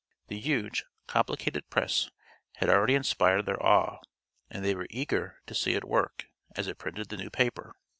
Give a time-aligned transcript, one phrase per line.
[0.29, 2.09] The huge, complicated press
[2.55, 3.99] had already inspired their awe,
[4.49, 7.75] and they were eager to "see it work" as it printed the new paper.